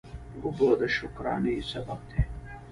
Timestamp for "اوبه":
0.43-0.69